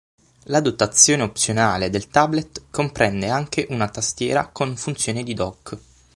La 0.45 0.61
dotazione 0.61 1.21
opzionale 1.21 1.91
del 1.91 2.07
tablet 2.07 2.63
comprende 2.71 3.29
anche 3.29 3.67
una 3.69 3.87
tastiera, 3.87 4.47
con 4.47 4.75
funzione 4.75 5.21
di 5.21 5.35
dock. 5.35 5.77